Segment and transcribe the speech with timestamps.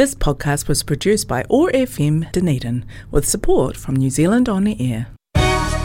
[0.00, 4.74] This podcast was produced by OAR FM Dunedin with support from New Zealand On the
[4.80, 5.08] Air.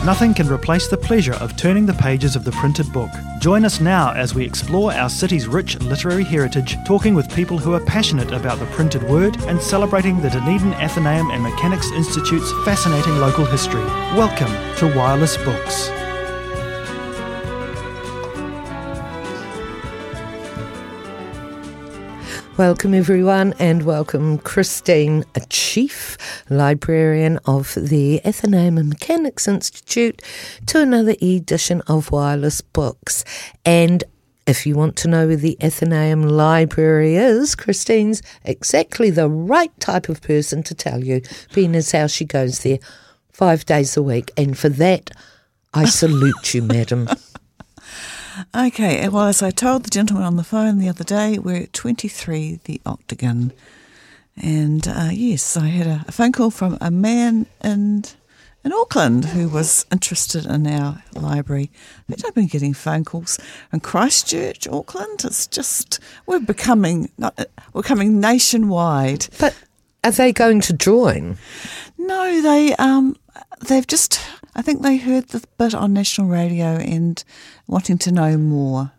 [0.05, 3.09] Nothing can replace the pleasure of turning the pages of the printed book.
[3.41, 7.73] Join us now as we explore our city's rich literary heritage, talking with people who
[7.73, 13.18] are passionate about the printed word and celebrating the Dunedin Athenaeum and Mechanics Institute's fascinating
[13.18, 13.84] local history.
[14.16, 15.90] Welcome to Wireless Books.
[22.58, 26.18] Welcome, everyone, and welcome Christine, a chief
[26.50, 30.22] librarian of the Athenaeum and Mechanics Institute,
[30.68, 33.26] to another edition of Wireless Books.
[33.66, 34.05] And
[34.48, 40.08] if you want to know where the Athenaeum Library is, Christine's exactly the right type
[40.08, 42.80] of person to tell you, being as how she goes there
[43.34, 44.31] five days a week.
[44.38, 45.12] And for that,
[45.73, 47.09] I salute you, madam.
[48.53, 51.73] Okay, well, as I told the gentleman on the phone the other day, we're at
[51.73, 53.53] 23 The Octagon.
[54.35, 58.03] And uh, yes, I had a, a, phone call from a man in,
[58.66, 61.72] in Auckland who was interested in our library.
[62.09, 63.39] I I've been getting phone calls
[63.72, 65.23] from Christchurch, Auckland.
[65.23, 67.39] It's just, we're becoming, not,
[67.72, 69.27] we're coming nationwide.
[69.39, 69.55] But
[70.03, 71.38] are they going to join?
[71.97, 73.16] No, they, um,
[73.66, 74.20] they've just
[74.56, 77.22] I think they heard the bit on national radio and
[77.67, 78.92] wanting to know more.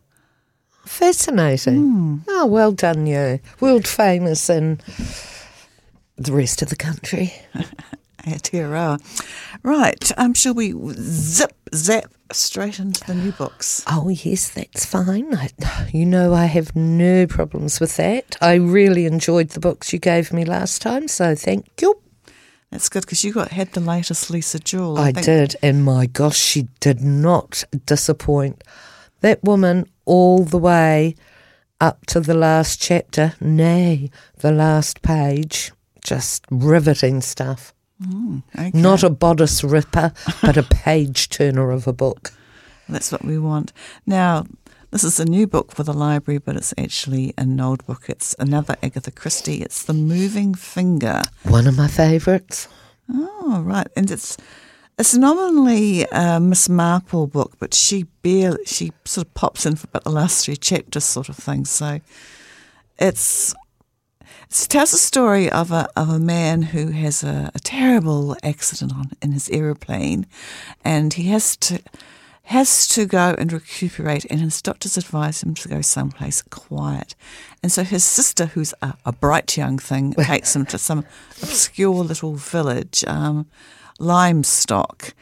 [0.84, 1.92] Fascinating.
[1.92, 2.20] Mm.
[2.28, 3.40] Oh, well done, you.
[3.60, 4.80] World famous in
[6.16, 7.32] the rest of the country.
[8.26, 9.00] Aotearoa.
[9.62, 13.84] Right, um, shall we zip, zap straight into the new books?
[13.86, 15.34] Oh, yes, that's fine.
[15.34, 15.50] I,
[15.92, 18.36] you know, I have no problems with that.
[18.40, 22.00] I really enjoyed the books you gave me last time, so thank you.
[22.76, 24.98] That's good because you got had the latest Lisa Jewell.
[24.98, 28.62] I, I did, and my gosh, she did not disappoint.
[29.22, 31.14] That woman all the way
[31.80, 34.10] up to the last chapter, nay,
[34.40, 35.72] the last page,
[36.04, 37.72] just riveting stuff.
[38.02, 38.72] Mm, okay.
[38.74, 42.30] Not a bodice ripper, but a page turner of a book.
[42.90, 43.72] That's what we want.
[44.04, 44.44] Now,
[44.96, 48.04] this is a new book for the library, but it's actually an old book.
[48.08, 49.60] It's another Agatha Christie.
[49.60, 51.20] It's The Moving Finger.
[51.42, 52.66] One of my favourites.
[53.12, 53.88] Oh, right.
[53.94, 54.38] And it's
[54.98, 59.84] it's nominally a Miss Marple book, but she barely, she sort of pops in for
[59.84, 61.66] about the last three chapters, sort of thing.
[61.66, 62.00] So
[62.98, 63.54] it's
[64.48, 68.94] it tells a story of a of a man who has a, a terrible accident
[68.94, 70.24] on in his aeroplane,
[70.86, 71.82] and he has to
[72.46, 77.16] has to go and recuperate, and his doctors advise him to go someplace quiet.
[77.60, 81.04] And so his sister, who's a, a bright young thing, takes him to some
[81.42, 83.46] obscure little village, um,
[83.98, 85.12] Lymstock,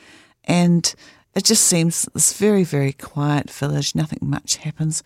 [0.44, 0.94] and
[1.34, 3.94] it just seems this very, very quiet village.
[3.94, 5.02] Nothing much happens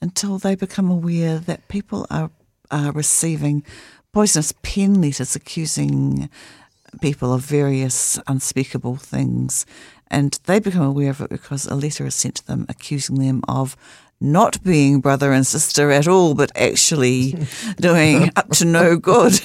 [0.00, 2.30] until they become aware that people are,
[2.70, 3.62] are receiving
[4.14, 6.30] poisonous pen letters accusing
[7.02, 9.66] people of various unspeakable things
[10.10, 13.42] and they become aware of it because a letter is sent to them accusing them
[13.48, 13.76] of
[14.20, 17.36] not being brother and sister at all, but actually
[17.80, 19.40] doing up to no good.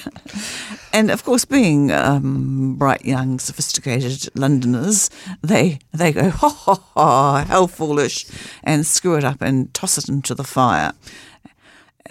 [0.92, 5.10] And of course, being um, bright, young, sophisticated Londoners,
[5.42, 8.26] they they go ha ha ha, how foolish,
[8.62, 10.92] and screw it up and toss it into the fire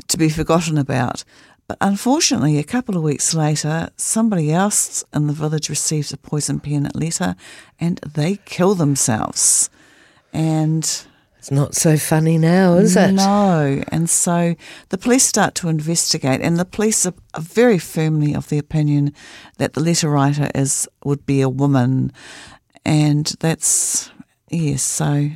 [0.08, 1.24] to be forgotten about.
[1.68, 6.60] But unfortunately, a couple of weeks later, somebody else in the village receives a poison
[6.60, 7.36] pen letter
[7.80, 9.70] and they kill themselves.
[10.34, 10.84] And
[11.38, 13.12] it's not so funny now, is it?
[13.12, 13.84] No.
[13.90, 14.56] And so
[14.90, 19.14] the police start to investigate, and the police are, are very firmly of the opinion
[19.58, 22.14] that the letter writer is would be a woman.
[22.86, 24.10] And that's,
[24.50, 25.32] yes, so.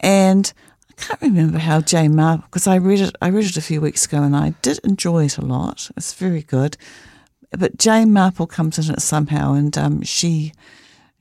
[0.00, 0.52] And
[0.96, 3.14] can't remember how Jane Marple because I read it.
[3.20, 5.90] I read it a few weeks ago, and I did enjoy it a lot.
[5.96, 6.76] It's very good.
[7.50, 10.52] But Jane Marple comes in it somehow, and um, she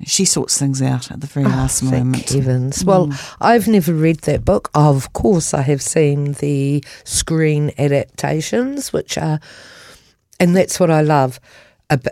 [0.04, 2.30] she sorts things out at the very oh, last moment.
[2.30, 2.84] Heavens!
[2.84, 2.86] Mm.
[2.86, 3.10] Well,
[3.40, 4.70] I've never read that book.
[4.74, 9.40] Of course, I have seen the screen adaptations, which are,
[10.40, 11.40] and that's what I love.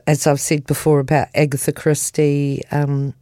[0.06, 3.16] As I've said before about Agatha Christie um,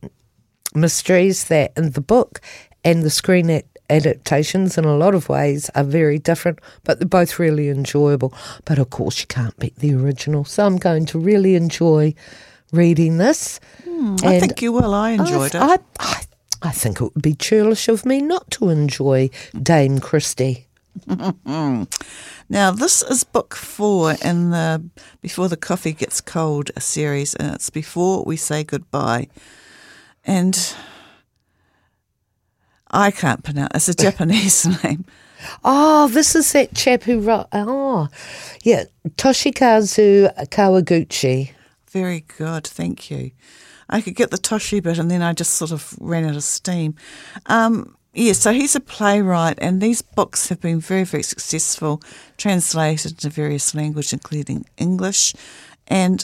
[0.75, 2.41] mysteries, that in the book
[2.83, 3.61] and the screen
[3.91, 8.33] adaptations in a lot of ways are very different, but they're both really enjoyable.
[8.65, 10.45] But of course, you can't beat the original.
[10.45, 12.13] So I'm going to really enjoy
[12.71, 13.59] reading this.
[13.83, 14.93] Hmm, I think you will.
[14.93, 15.81] I enjoyed I, it.
[15.99, 16.21] I, I,
[16.69, 19.29] I think it would be churlish of me not to enjoy
[19.61, 20.67] Dame Christie.
[21.07, 24.83] now, this is book four in the
[25.21, 29.27] Before the Coffee Gets Cold series, and it's Before We Say Goodbye.
[30.25, 30.75] And
[32.91, 33.71] I can't pronounce.
[33.73, 35.05] It's a Japanese name.
[35.63, 37.47] Oh, this is that chap who wrote.
[37.51, 38.09] Oh,
[38.63, 38.83] yeah,
[39.15, 41.51] Toshikazu Kawaguchi.
[41.89, 43.31] Very good, thank you.
[43.89, 46.43] I could get the Toshi bit, and then I just sort of ran out of
[46.43, 46.95] steam.
[47.47, 52.01] Um, yeah, so he's a playwright, and these books have been very, very successful,
[52.37, 55.33] translated into various languages, including English.
[55.87, 56.23] And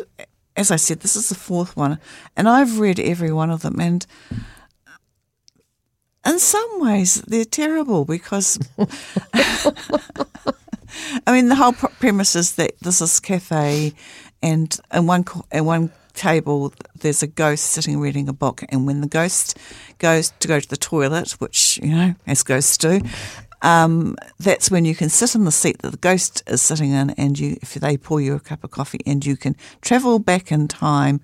[0.55, 1.99] as I said, this is the fourth one,
[2.35, 4.05] and I've read every one of them, and
[6.27, 8.59] in some ways they're terrible because
[11.25, 13.93] I mean the whole premise is that this cafe
[14.43, 18.63] and in one in one table there's a ghost sitting reading a book.
[18.69, 19.57] And when the ghost
[19.99, 23.01] goes to go to the toilet which you know as ghosts do
[23.63, 27.11] um, that's when you can sit in the seat that the ghost is sitting in
[27.11, 30.51] and you if they pour you a cup of coffee and you can travel back
[30.51, 31.21] in time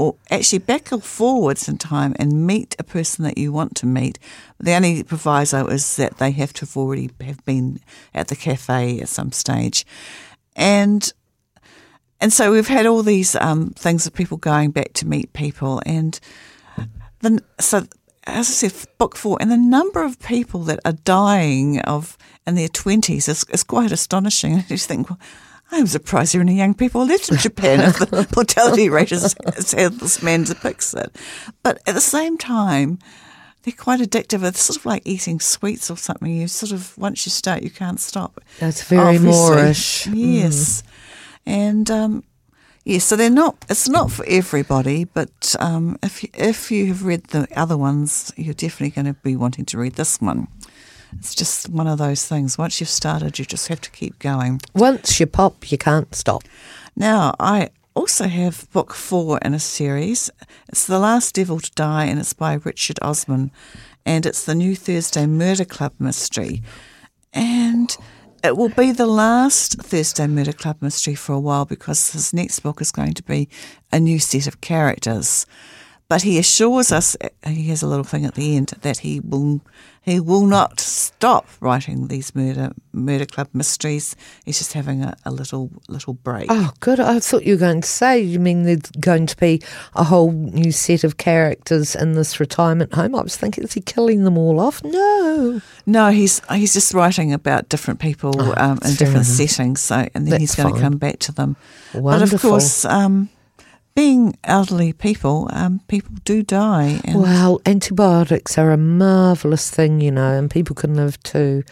[0.00, 3.84] or actually back or forwards in time and meet a person that you want to
[3.84, 4.18] meet.
[4.58, 7.80] The only proviso is that they have to have already have been
[8.14, 9.84] at the cafe at some stage,
[10.56, 11.12] and
[12.18, 15.82] and so we've had all these um, things of people going back to meet people,
[15.84, 16.18] and
[17.20, 17.86] then so
[18.26, 22.16] as I said, book four, and the number of people that are dying of
[22.46, 24.54] in their twenties is, is quite astonishing.
[24.60, 25.10] I just think.
[25.10, 25.18] Well,
[25.72, 29.34] I'm surprised there are any young people left in Japan if the mortality rate is
[29.34, 31.14] as this man depicts it.
[31.62, 32.98] But at the same time,
[33.62, 34.42] they're quite addictive.
[34.42, 36.32] It's sort of like eating sweets or something.
[36.32, 38.40] You sort of once you start, you can't stop.
[38.58, 39.30] That's very Obviously.
[39.32, 40.10] Moreish.
[40.12, 40.86] Yes, mm.
[41.46, 42.24] and um,
[42.84, 43.64] yes, so they're not.
[43.68, 48.32] It's not for everybody, but um, if you, if you have read the other ones,
[48.36, 50.48] you're definitely going to be wanting to read this one
[51.18, 52.58] it's just one of those things.
[52.58, 54.60] Once you've started, you just have to keep going.
[54.74, 56.42] Once you pop, you can't stop.
[56.96, 60.30] Now, I also have book four in a series.
[60.68, 63.50] It's The Last Devil to Die, and it's by Richard Osman,
[64.06, 66.62] and it's the New Thursday Murder Club mystery.
[67.32, 67.96] And
[68.42, 72.60] it will be the last Thursday Murder Club mystery for a while because his next
[72.60, 73.48] book is going to be
[73.92, 75.44] a new set of characters.
[76.10, 77.16] But he assures us,
[77.46, 79.60] he has a little thing at the end, that he will
[80.02, 84.16] he will not stop writing these murder murder club mysteries.
[84.44, 86.46] He's just having a, a little little break.
[86.50, 86.98] Oh, good.
[86.98, 89.62] I thought you were going to say, you mean there's going to be
[89.94, 93.14] a whole new set of characters in this retirement home?
[93.14, 94.82] I was thinking, is he killing them all off?
[94.82, 95.60] No.
[95.86, 99.26] No, he's he's just writing about different people oh, um, in different enough.
[99.26, 99.80] settings.
[99.80, 100.74] So, and then That's he's going fine.
[100.74, 101.54] to come back to them.
[101.94, 102.26] Wonderful.
[102.26, 102.84] But of course.
[102.84, 103.28] Um,
[104.00, 107.02] being elderly people, um, people do die.
[107.04, 111.62] And well, antibiotics are a marvellous thing, you know, and people can live to,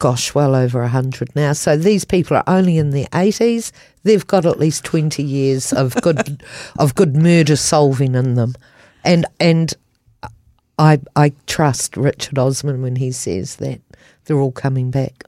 [0.00, 1.52] gosh, well over 100 now.
[1.52, 3.70] So these people are only in their 80s.
[4.02, 6.42] They've got at least 20 years of good,
[6.80, 8.56] of good murder solving in them.
[9.04, 9.72] And, and
[10.80, 13.80] I, I trust Richard Osman when he says that
[14.24, 15.22] they're all coming back.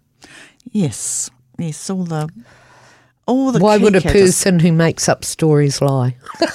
[0.73, 2.29] Yes, yes, all the
[3.27, 6.17] all the Why would a person who makes up stories lie?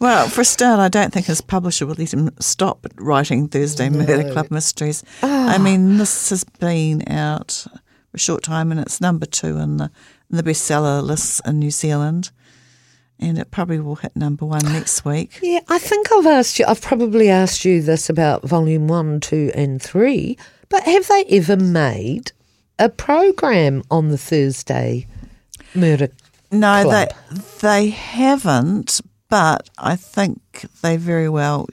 [0.00, 3.88] well, for a start, I don't think his publisher will let him stop writing Thursday
[3.88, 3.98] no.
[3.98, 5.02] Murder Club mysteries.
[5.22, 5.48] Oh.
[5.48, 5.58] I ah.
[5.58, 7.66] mean, this has been out
[8.10, 9.90] for a short time, and it's number two in the
[10.30, 12.30] in the bestseller lists in New Zealand.
[13.22, 15.38] And it probably will hit number one next week.
[15.42, 16.64] Yeah, I think I've asked you.
[16.66, 20.38] I've probably asked you this about volume one, two, and three.
[20.70, 22.32] But have they ever made
[22.80, 25.06] a program on the Thursday
[25.74, 26.08] Murder
[26.50, 27.08] No, Club.
[27.30, 30.40] they they haven't, but I think
[30.82, 31.68] they very well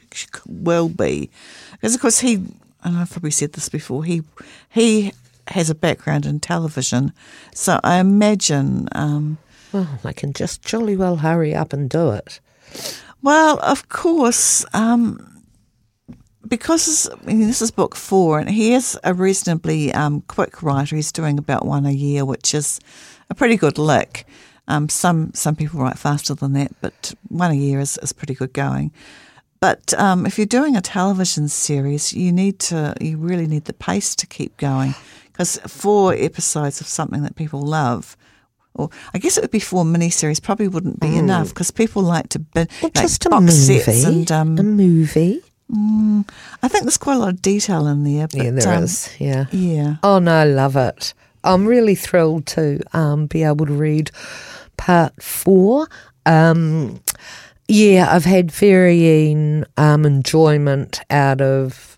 [0.46, 1.30] will be,
[1.72, 2.36] because of course he,
[2.84, 4.22] and I've probably said this before, he
[4.70, 5.14] he
[5.48, 7.12] has a background in television,
[7.56, 8.88] so I imagine.
[8.92, 9.38] Um,
[9.74, 12.40] well, I can just jolly well hurry up and do it.
[13.24, 14.64] Well, of course.
[14.74, 15.37] Um,
[16.48, 20.96] because I mean, this is book four, and he is a reasonably um, quick writer.
[20.96, 22.80] He's doing about one a year, which is
[23.30, 24.26] a pretty good lick.
[24.68, 28.34] Um, some some people write faster than that, but one a year is, is pretty
[28.34, 28.92] good going.
[29.60, 33.74] But um, if you're doing a television series, you need to you really need the
[33.74, 34.94] pace to keep going
[35.26, 38.18] because four episodes of something that people love
[38.78, 40.42] or I guess it would be four miniseries.
[40.42, 41.20] Probably wouldn't be mm.
[41.20, 45.42] enough because people like to be like just a movie, and um, a movie.
[45.72, 46.28] Mm,
[46.64, 48.28] I think there's quite a lot of detail in there.
[48.28, 49.10] But, yeah, there um, is.
[49.20, 49.46] Yeah.
[49.52, 49.96] Yeah.
[50.04, 51.14] Oh no, I love it.
[51.44, 54.12] I'm really thrilled to um, be able to read
[54.78, 55.88] part four.
[56.26, 57.02] Um,
[57.68, 61.97] yeah, I've had varying um, enjoyment out of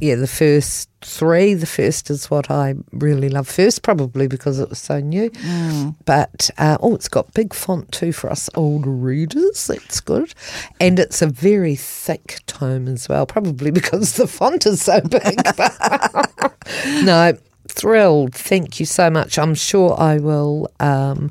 [0.00, 1.54] yeah, the first three.
[1.54, 5.30] The first is what I really love first, probably because it was so new.
[6.04, 9.66] But uh, oh, it's got big font too for us old readers.
[9.66, 10.34] That's good,
[10.80, 15.40] and it's a very thick tome as well, probably because the font is so big.
[17.04, 17.36] no,
[17.68, 18.34] thrilled.
[18.34, 19.38] Thank you so much.
[19.38, 21.30] I'm sure I will um,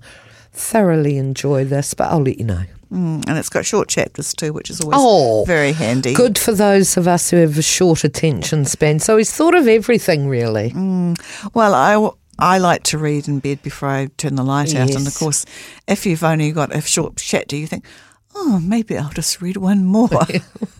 [0.54, 2.64] thoroughly enjoy this, but I'll let you know.
[2.94, 6.14] Mm, and it's got short chapters too, which is always Oh, very handy.
[6.14, 9.00] Good for those of us who have a short attention span.
[9.00, 10.70] So he's thought of everything, really.
[10.70, 11.18] Mm.
[11.56, 14.92] Well, I, w- I like to read in bed before I turn the light out.
[14.94, 15.44] And of course,
[15.88, 17.84] if you've only got a short chapter, you think,
[18.36, 20.10] oh, maybe I'll just read one more.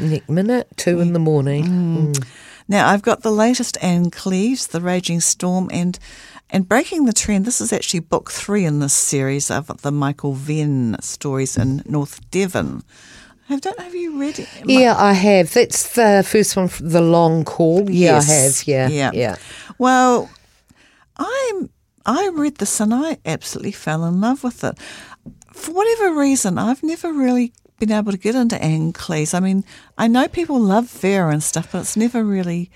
[0.00, 1.64] Next minute, two in the morning.
[1.64, 2.24] Mm.
[2.68, 5.98] Now I've got the latest Ann Cleeves, The Raging Storm, and
[6.50, 7.44] and breaking the trend.
[7.44, 12.20] This is actually book three in this series of the Michael Venn stories in North
[12.30, 12.82] Devon.
[13.50, 13.84] I don't know.
[13.84, 14.48] Have you read it?
[14.66, 15.52] Yeah, I have.
[15.54, 17.90] That's the first one, the long call.
[17.90, 18.28] Yeah, Yes.
[18.30, 18.68] I have.
[18.68, 19.10] Yeah, Yeah.
[19.14, 19.36] yeah.
[19.78, 20.28] Well,
[21.16, 21.70] I'm.
[22.06, 24.78] I read this and I absolutely fell in love with it.
[25.52, 29.34] For whatever reason, I've never really been able to get into Ann Cleeves.
[29.34, 29.62] I mean,
[29.98, 32.70] I know people love Vera and stuff, but it's never really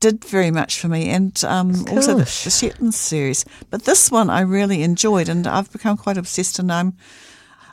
[0.00, 1.10] did very much for me.
[1.10, 3.44] And um, also the, the Shetland series.
[3.70, 6.58] But this one I really enjoyed, and I've become quite obsessed.
[6.58, 6.94] And I'm.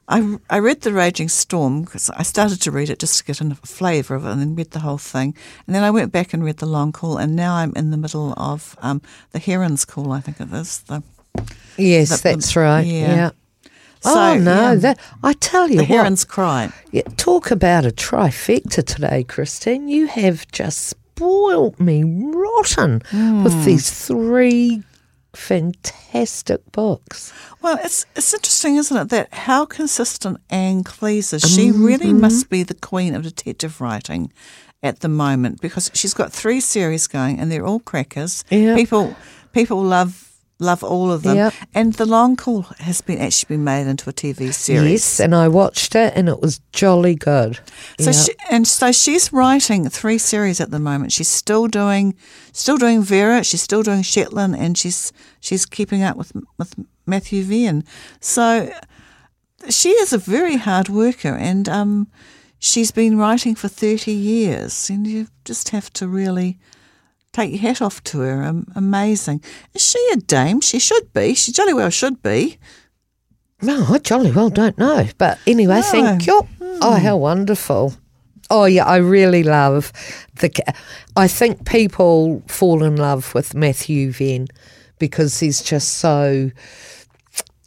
[0.09, 3.41] I, I read The Raging Storm because I started to read it just to get
[3.41, 5.35] a flavour of it and then read the whole thing.
[5.65, 7.97] And then I went back and read The Long Call, and now I'm in the
[7.97, 10.79] middle of um, The Heron's Call, I think it is.
[10.83, 11.03] The,
[11.77, 12.85] Yes, The- the- that's right.
[12.87, 13.15] yeah.
[13.15, 13.29] Yeah.
[13.99, 14.75] So, oh no, yeah.
[14.75, 15.89] that I tell you the what.
[15.89, 16.71] Heron's Cry.
[16.91, 19.89] Yeah, talk about a trifecta today, Christine.
[19.89, 23.43] You have just spoilt me rotten Hmm.
[23.43, 24.83] with these three
[25.33, 27.33] fantastic books.
[27.61, 31.41] Well, it's it's interesting, isn't it, that how consistent Ann Cleeves is.
[31.41, 31.83] She Mm-hmm.
[31.85, 34.31] really must be the queen of detective writing
[34.83, 38.43] at the moment because she's got three series going and they're all crackers.
[38.49, 39.15] People
[39.53, 40.26] people love
[40.59, 41.35] love all of them.
[41.37, 41.53] Yep.
[41.75, 44.91] And The Long Call has been actually been made into a TV series.
[44.91, 47.59] Yes, and I watched it and it was jolly good.
[47.99, 48.11] So Yeah.
[48.11, 51.11] she, and so she's writing three series at the moment.
[51.11, 52.15] She's still doing,
[52.53, 53.43] still doing Vera.
[53.43, 56.73] She's still doing Shetland, and she's she's keeping up with with
[57.05, 57.83] Matthew Venn.
[58.19, 58.71] So
[59.69, 62.07] she is a very hard worker, and um,
[62.59, 64.89] she's been writing for thirty years.
[64.89, 66.57] And you just have to really
[67.33, 68.43] take your hat off to her.
[68.43, 69.41] Um, amazing.
[69.73, 70.61] Is she a dame?
[70.61, 71.33] She should be.
[71.35, 72.57] She jolly well should be.
[73.61, 75.07] No, I jolly well don't know.
[75.17, 76.41] But anyway, thank you.
[76.81, 77.93] Oh, how wonderful.
[78.49, 79.91] Oh, yeah, I really love
[80.39, 80.49] the.
[80.49, 80.73] ca-
[81.15, 84.47] I think people fall in love with Matthew Venn
[84.99, 86.49] because he's just so,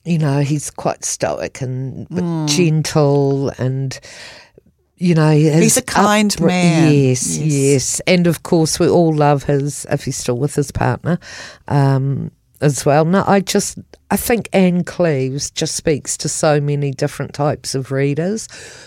[0.04, 3.98] you know, he's quite stoic and but gentle and.
[5.02, 6.92] You know, he's a kind man.
[6.92, 7.52] Yes, Yes.
[7.52, 11.18] yes, and of course we all love his if he's still with his partner,
[11.68, 12.30] um,
[12.60, 13.06] as well.
[13.06, 13.78] No, I just
[14.10, 18.46] I think Ann Cleeves just speaks to so many different types of readers.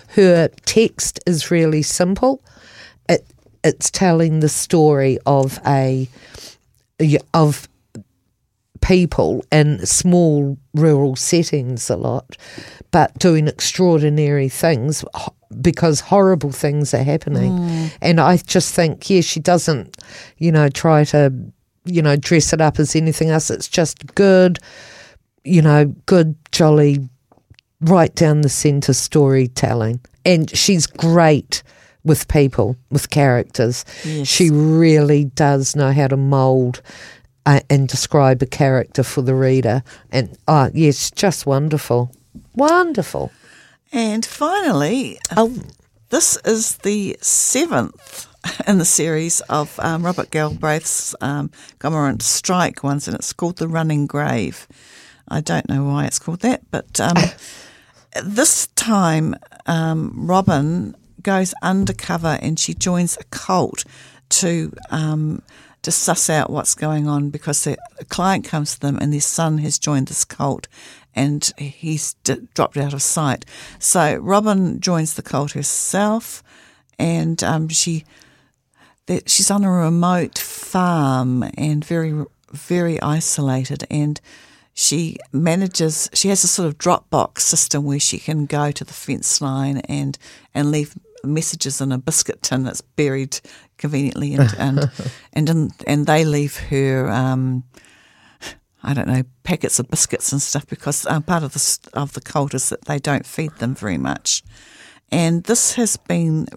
[0.09, 2.43] Her text is really simple.
[3.09, 3.25] It
[3.63, 6.07] it's telling the story of a
[7.33, 7.67] of
[8.81, 12.37] people in small rural settings a lot,
[12.91, 15.03] but doing extraordinary things
[15.61, 17.91] because horrible things are happening.
[18.01, 19.97] And I just think, yeah, she doesn't,
[20.37, 21.33] you know, try to,
[21.85, 23.49] you know, dress it up as anything else.
[23.49, 24.59] It's just good,
[25.43, 27.07] you know, good, jolly,
[27.81, 29.99] right down the centre storytelling.
[30.25, 31.63] And she's great
[32.03, 33.85] with people, with characters.
[34.03, 34.27] Yes.
[34.27, 36.81] She really does know how to mould
[37.45, 39.83] uh, and describe a character for the reader.
[40.11, 42.11] And oh, yes, just wonderful.
[42.55, 43.31] Wonderful.
[43.93, 45.55] And finally, Oh,
[46.09, 48.25] This is the seventh
[48.67, 53.67] in the series of um, Robert Galbraith's um, Cormoran Strike ones, and it's called The
[53.67, 54.67] Running Grave.
[55.27, 57.13] I don't know why it's called that, but um,
[58.25, 59.35] this time
[59.67, 63.85] um, Robin goes undercover and she joins a cult
[64.29, 65.43] to um,
[65.83, 67.75] to suss out what's going on because a
[68.09, 70.67] client comes to them and their son has joined this cult
[71.15, 73.45] and he's d- dropped out of sight.
[73.79, 76.43] So Robin joins the cult herself,
[76.97, 78.05] and um, she
[79.05, 84.21] that she's on a remote farm and very very isolated and
[84.73, 88.93] she manages she has a sort of Dropbox system where she can go to the
[88.93, 90.17] fence line and
[90.53, 93.39] and leave messages in a biscuit tin that's buried
[93.77, 94.91] conveniently and and
[95.33, 97.63] and, and they leave her um,
[98.83, 102.21] I don't know packets of biscuits and stuff because um, part of the of the
[102.21, 104.43] cult is that they don't feed them very much
[105.13, 106.47] And this has been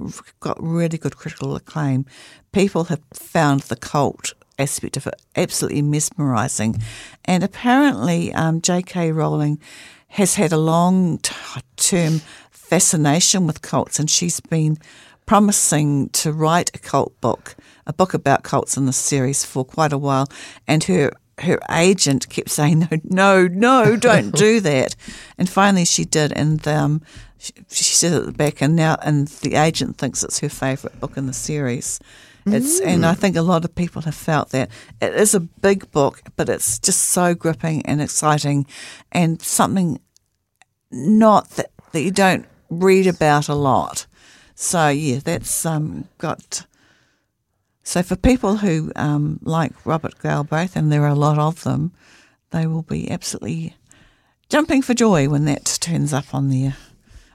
[0.41, 2.07] got really good critical acclaim.
[2.53, 6.83] People have found the cult aspect of it absolutely mesmerising.
[7.27, 9.13] And apparently, um, J.K.
[9.13, 9.61] Rowling
[10.09, 11.21] has had a long
[11.77, 14.79] term fascination with cults, and she's been
[15.27, 17.57] promising to write a cult book,
[17.87, 20.29] a book about cults in this series for quite a while.
[20.67, 24.97] And her her agent kept saying, "No, no, no, don't do that."
[25.39, 27.03] And finally, she did, and um,
[27.39, 30.99] she, she said at the back, and now, and the agent thinks it's her favourite
[31.01, 32.01] book in the series.
[32.49, 34.71] It's, and I think a lot of people have felt that
[35.03, 38.67] it is a big book, but it's just so gripping and exciting,
[39.11, 40.01] and something
[40.93, 44.07] not that that you don't read about a lot.
[44.55, 46.67] So yeah, that's um, got.
[47.87, 51.93] So for people who um, like Robert Galbraith, and there are a lot of them,
[52.51, 53.77] they will be absolutely
[54.49, 56.73] jumping for joy when that turns up on the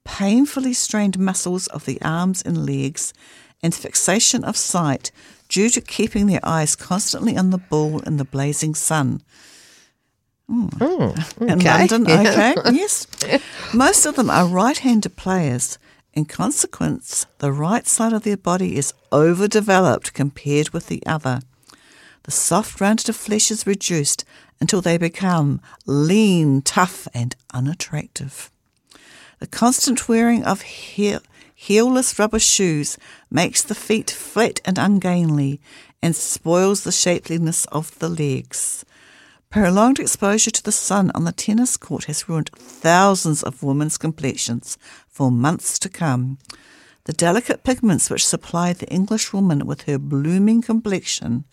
[0.03, 3.13] painfully strained muscles of the arms and legs,
[3.61, 5.11] and fixation of sight
[5.47, 9.21] due to keeping their eyes constantly on the ball in the blazing sun.
[10.49, 11.87] Oh, In okay.
[11.87, 13.07] London, okay, yes.
[13.73, 15.77] Most of them are right handed players.
[16.13, 21.39] In consequence, the right side of their body is overdeveloped compared with the other.
[22.23, 24.23] The soft rounded flesh is reduced
[24.59, 28.49] until they become lean, tough, and unattractive.
[29.39, 31.19] The constant wearing of heel,
[31.53, 32.97] heelless rubber shoes
[33.29, 35.59] makes the feet flat and ungainly
[36.01, 38.85] and spoils the shapeliness of the legs.
[39.49, 44.77] Prolonged exposure to the sun on the tennis court has ruined thousands of women's complexions
[45.07, 46.37] for months to come.
[47.03, 51.43] The delicate pigments which supply the English woman with her blooming complexion,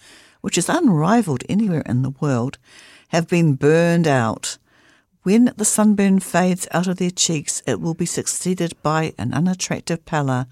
[0.40, 2.59] which is unrivalled anywhere in the world,
[3.09, 4.59] have been burned out.
[5.22, 10.05] When the sunburn fades out of their cheeks, it will be succeeded by an unattractive
[10.07, 10.46] pallor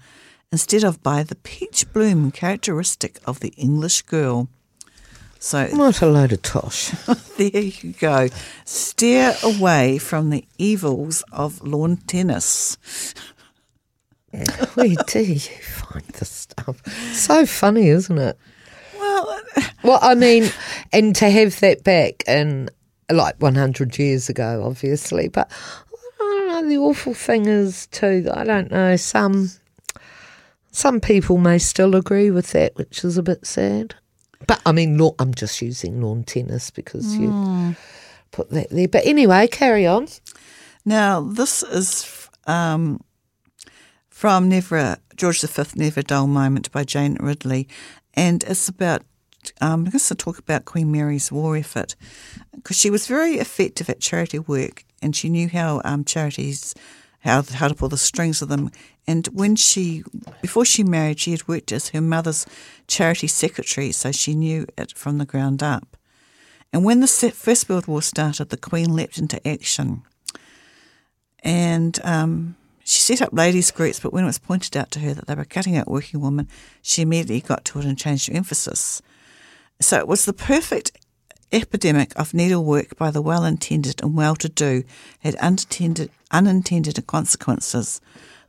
[0.51, 4.47] instead of by the peach bloom characteristic of the English girl.
[5.39, 6.91] So What a load of tosh.
[7.37, 8.27] there you go.
[8.65, 12.77] Steer away from the evils of lawn tennis.
[14.75, 16.85] Where do you find this stuff?
[17.13, 18.37] So funny, isn't it?
[19.83, 20.49] Well, I mean,
[20.91, 22.69] and to have that back in
[23.09, 25.49] like 100 years ago, obviously, but
[26.19, 26.69] I don't know.
[26.69, 28.21] The awful thing is too.
[28.23, 28.95] that I don't know.
[28.97, 29.49] Some
[30.71, 33.95] some people may still agree with that, which is a bit sad.
[34.47, 37.75] But I mean, lawn, I'm just using lawn tennis because you
[38.31, 38.87] put that there.
[38.87, 40.07] But anyway, carry on.
[40.85, 43.01] now this is um,
[44.09, 47.67] from Never George V, Never Dull Moment by Jane Ridley,
[48.13, 49.03] and it's about.
[49.61, 51.95] Um, I guess to talk about Queen Mary's war effort
[52.53, 56.73] because she was very effective at charity work and she knew how um, charities
[57.19, 58.71] how how to pull the strings of them.
[59.07, 60.03] And when she
[60.41, 62.45] before she married, she had worked as her mother's
[62.87, 65.97] charity secretary, so she knew it from the ground up.
[66.71, 70.03] And when the First World War started, the Queen leapt into action.
[71.41, 75.13] And um, she set up ladies' groups, but when it was pointed out to her
[75.13, 76.47] that they were cutting out working women,
[76.81, 79.01] she immediately got to it and changed her emphasis.
[79.81, 80.91] So it was the perfect
[81.51, 84.83] epidemic of needlework by the well intended and well to do
[85.19, 88.01] had unintended, unintended consequences.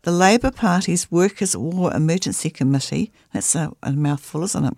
[0.03, 4.77] The Labour Party's Workers' War Emergency Committee, that's a, a mouthful, isn't it,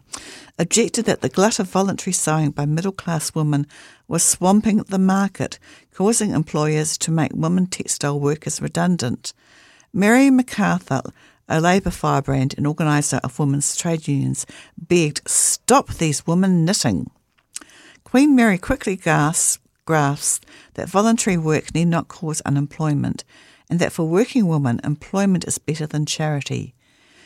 [0.59, 3.67] objected that the glut of voluntary sewing by middle class women
[4.09, 5.59] was swamping the market,
[5.95, 9.33] causing employers to make women textile workers redundant.
[9.93, 11.03] Mary MacArthur,
[11.49, 17.11] a Labour firebrand and organiser of women's trade unions, begged, Stop these women knitting.
[18.05, 23.25] Queen Mary quickly grasped, that voluntary work need not cause unemployment
[23.73, 26.75] and that for working women, employment is better than charity.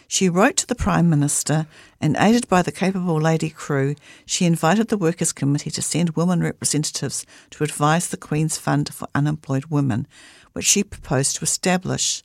[0.07, 1.67] She wrote to the Prime Minister,
[2.01, 6.41] and aided by the capable Lady Crewe, she invited the Workers' Committee to send women
[6.41, 10.07] representatives to advise the Queen's Fund for Unemployed Women,
[10.53, 12.23] which she proposed to establish.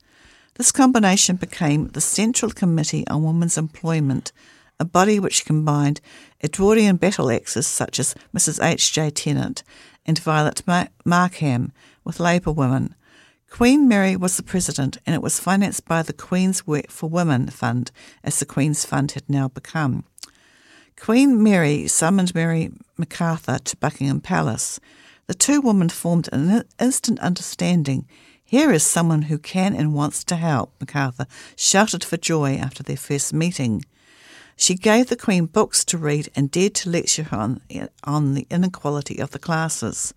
[0.55, 4.31] This combination became the Central Committee on Women's Employment,
[4.79, 6.01] a body which combined
[6.43, 8.63] Edwardian battle axes such as Mrs.
[8.63, 8.91] H.
[8.93, 9.09] J.
[9.09, 9.63] Tennant
[10.05, 10.63] and Violet
[11.05, 11.71] Markham
[12.03, 12.95] with Labour women,
[13.51, 17.49] Queen Mary was the president, and it was financed by the Queen's Work for Women
[17.49, 17.91] Fund,
[18.23, 20.05] as the Queen's Fund had now become.
[20.97, 24.79] Queen Mary summoned Mary MacArthur to Buckingham Palace.
[25.27, 28.07] The two women formed an instant understanding.
[28.51, 32.97] Here is someone who can and wants to help, MacArthur shouted for joy after their
[32.97, 33.85] first meeting.
[34.57, 37.61] She gave the Queen books to read and dared to lecture her on,
[38.03, 40.13] on the inequality of the classes.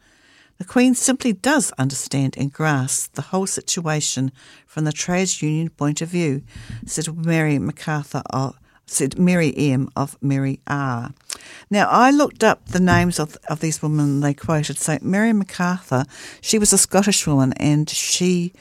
[0.59, 4.33] The Queen simply does understand and grasp the whole situation
[4.67, 6.43] from the trades union point of view,
[6.87, 11.13] said Mary MacArthur of, said Mary M of Mary R.
[11.71, 14.79] Now I looked up the names of of these women they quoted.
[14.79, 16.05] So Mary MacArthur,
[16.41, 18.53] she was a Scottish woman and she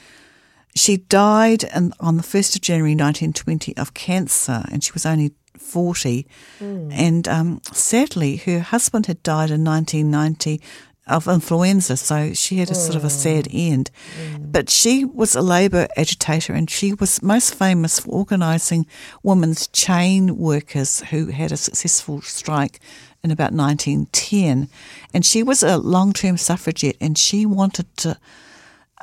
[0.74, 5.06] she died in, on the first of January nineteen twenty of cancer and she was
[5.06, 6.26] only 40.
[6.60, 6.92] Mm.
[6.92, 10.60] And um, sadly, her husband had died in 1990
[11.06, 13.52] of influenza, so she had a sort of a sad oh.
[13.52, 13.90] end.
[14.18, 14.52] Mm.
[14.52, 18.86] But she was a labour agitator and she was most famous for organising
[19.22, 22.80] women's chain workers who had a successful strike
[23.22, 24.68] in about 1910.
[25.12, 28.18] And she was a long term suffragette and she wanted to.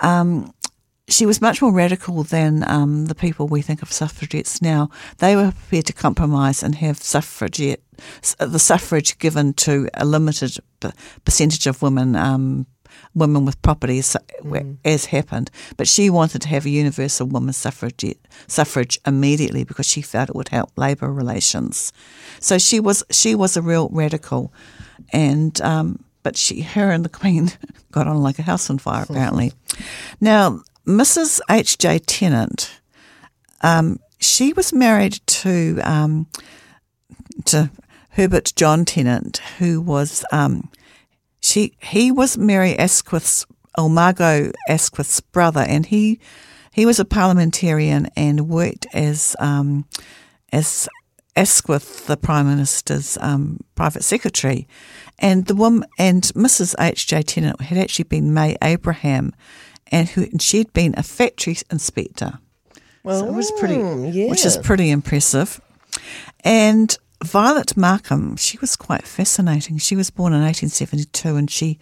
[0.01, 0.53] Um,
[1.11, 4.89] she was much more radical than um, the people we think of suffragettes now.
[5.17, 7.81] They were prepared to compromise and have suffragette
[8.39, 10.57] the suffrage given to a limited
[11.25, 12.15] percentage of women.
[12.15, 12.67] Um,
[13.15, 14.77] women with properties mm.
[14.83, 18.03] as happened, but she wanted to have a universal women's suffrage
[18.47, 21.93] suffrage immediately because she felt it would help labour relations.
[22.39, 24.53] So she was she was a real radical,
[25.13, 27.51] and um, but she her and the Queen
[27.91, 29.53] got on like a house on fire apparently.
[30.19, 31.39] now Mrs.
[31.49, 31.77] H.
[31.77, 31.99] J.
[31.99, 32.81] Tennant,
[33.61, 36.27] um, she was married to um,
[37.45, 37.69] to
[38.11, 40.69] Herbert John Tennant, who was um,
[41.39, 43.45] she he was Mary Asquith's
[43.77, 46.19] or Margot Asquith's brother, and he
[46.71, 49.85] he was a parliamentarian and worked as um,
[50.51, 50.89] as
[51.35, 54.67] Asquith, the Prime Minister's um, private secretary,
[55.19, 56.75] and the woman and Mrs.
[56.79, 57.07] H.
[57.07, 57.21] J.
[57.21, 59.33] Tennant had actually been May Abraham,
[59.91, 62.39] and who and she'd been a factory inspector.
[63.03, 64.29] Well, so it was pretty, yeah.
[64.29, 65.59] which is pretty impressive.
[66.43, 69.77] And Violet Markham, she was quite fascinating.
[69.77, 71.79] She was born in 1872 and she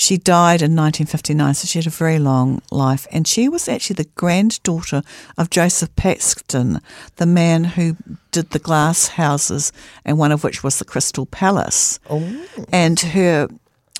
[0.00, 3.06] she died in 1959, so she had a very long life.
[3.12, 5.02] And she was actually the granddaughter
[5.36, 6.80] of Joseph Paxton,
[7.16, 7.98] the man who
[8.30, 9.72] did the glass houses,
[10.06, 12.00] and one of which was the Crystal Palace.
[12.08, 12.46] Oh.
[12.72, 13.48] And her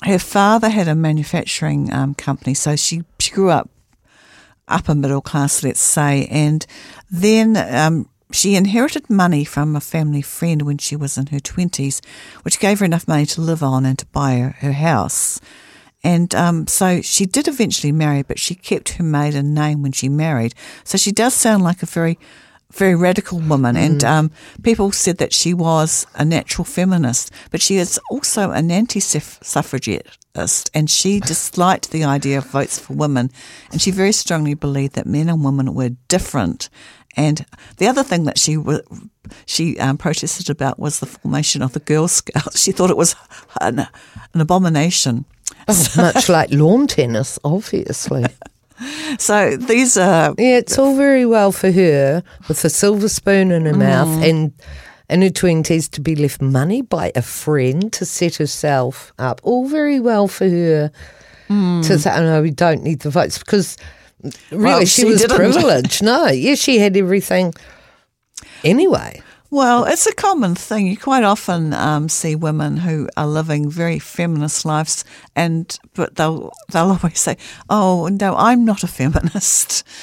[0.04, 3.68] her father had a manufacturing um, company, so she, she grew up
[4.68, 6.66] upper middle class, let's say, and
[7.10, 12.04] then um, she inherited money from a family friend when she was in her 20s,
[12.42, 15.40] which gave her enough money to live on and to buy her, her house.
[16.02, 20.08] And um, so she did eventually marry, but she kept her maiden name when she
[20.08, 20.54] married.
[20.84, 22.18] So she does sound like a very,
[22.72, 23.76] very radical woman.
[23.76, 23.86] Mm.
[23.86, 24.30] And um,
[24.62, 30.70] people said that she was a natural feminist, but she is also an anti suffragettist.
[30.74, 33.30] And she disliked the idea of votes for women.
[33.72, 36.68] And she very strongly believed that men and women were different
[37.16, 37.44] and
[37.78, 38.56] the other thing that she
[39.46, 42.60] she um, protested about was the formation of the Girl Scouts.
[42.60, 43.16] She thought it was
[43.60, 45.24] an, an abomination.
[45.66, 48.26] Oh, so, much like lawn tennis, obviously.
[49.18, 53.64] so these are yeah, it's all very well for her with a silver spoon in
[53.66, 53.78] her mm.
[53.78, 54.52] mouth and
[55.08, 59.40] in her twenties to be left money by a friend to set herself up.
[59.42, 60.92] All very well for her
[61.48, 61.86] mm.
[61.86, 63.76] to say, "Oh no, we don't need the votes," because
[64.50, 65.36] Really, well, she, she, was didn't.
[65.36, 66.02] privileged.
[66.02, 67.54] No, yeah, she had everything
[68.64, 69.22] anyway.
[69.52, 70.86] Well, it's a common thing.
[70.86, 76.52] You quite often um, see women who are living very feminist lives, and but they'll
[76.72, 77.36] they'll always say,
[77.68, 79.84] "Oh no, I'm not a feminist."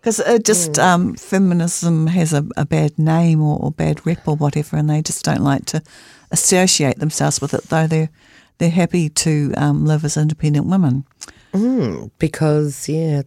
[0.00, 4.36] Because it just um, feminism has a, a bad name or, or bad rep or
[4.36, 5.82] whatever, and they just don't like to
[6.30, 8.10] associate themselves with it, though they're
[8.58, 11.04] they're happy to um, live as independent women.
[11.52, 13.22] Mm, because yeah,